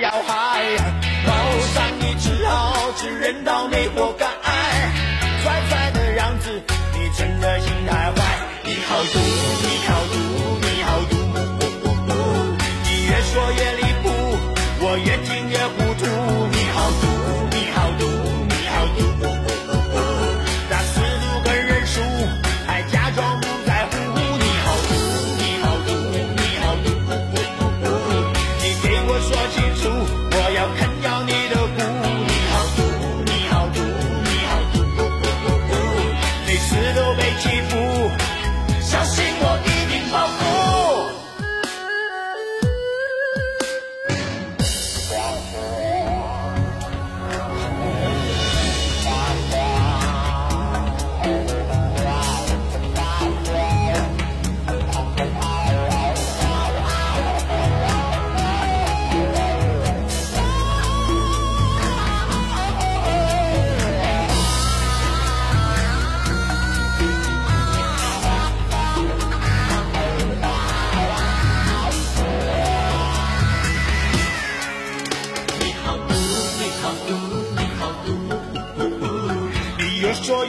[0.00, 0.62] 要害，
[1.26, 1.32] 报
[1.74, 4.26] 上你只好只认到你活该，
[5.42, 8.22] 帅帅的样子，你真的心太坏，
[8.64, 10.55] 你好毒，你好毒，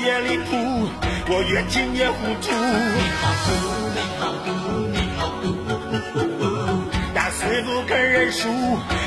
[0.08, 0.56] 越离谱，
[1.28, 2.48] 我越听越糊涂。
[2.48, 3.52] 你好毒，
[3.92, 4.56] 你好毒，
[4.88, 6.32] 你好毒，
[7.14, 8.48] 打死不肯认输，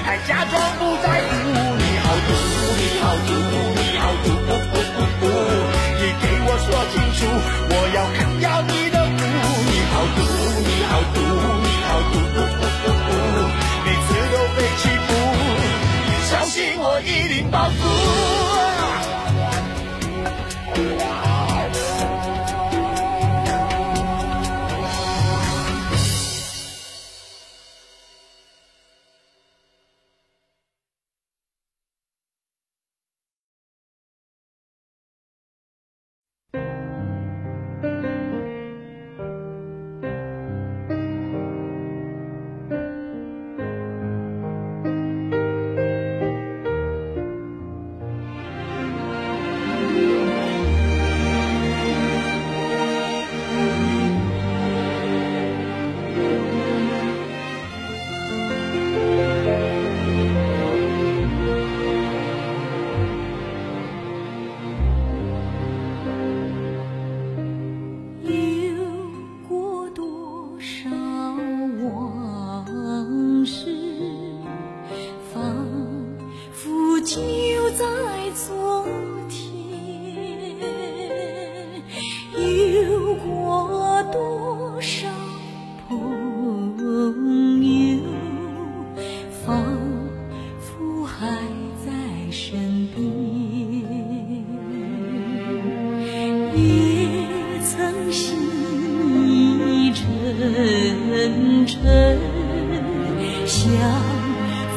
[0.04, 1.32] 还假装不在乎。
[1.80, 2.36] 你好毒，
[2.76, 3.32] 你好毒，
[3.80, 4.28] 你好毒，
[5.96, 7.24] 你给我说清楚，
[7.72, 9.24] 我要啃掉你的骨。
[9.72, 10.20] 你好毒，
[10.68, 11.16] 你好毒，
[11.64, 12.20] 你好毒，
[13.86, 15.08] 每次都被欺负。
[16.28, 18.19] 相信我一定报复。
[100.40, 102.18] 意沉沉，
[103.46, 103.68] 相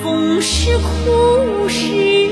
[0.03, 2.22] 逢是苦是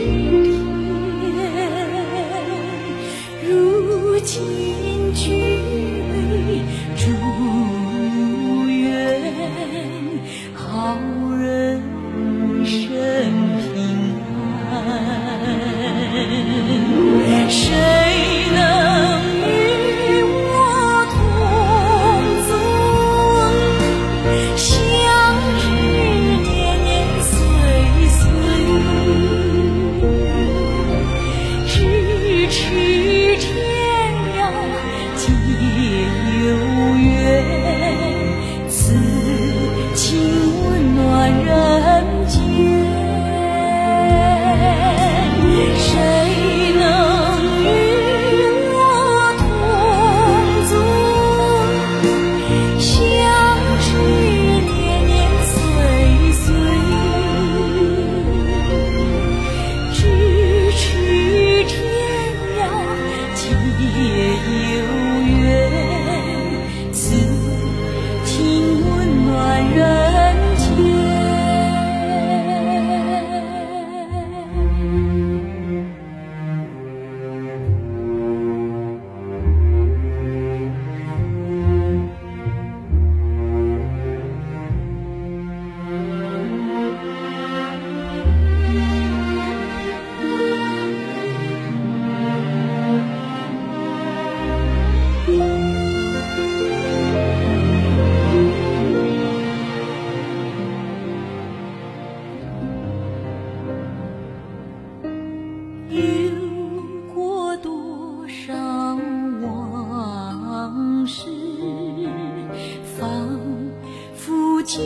[114.73, 114.79] 就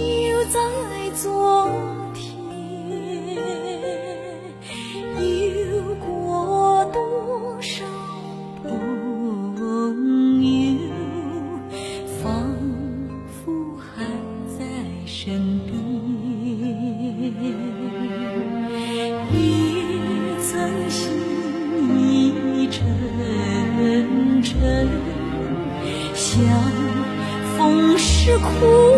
[0.46, 0.60] 在
[1.14, 1.70] 昨
[2.16, 2.36] 天
[5.14, 7.86] 有过多少
[8.64, 10.80] 朋友
[12.24, 12.56] 仿
[13.28, 14.04] 佛还
[14.58, 14.66] 在
[15.06, 15.78] 身边
[19.32, 19.38] 也
[20.42, 21.14] 曾心
[22.00, 24.90] 意沉沉
[26.16, 26.42] 相
[27.56, 28.95] 逢是苦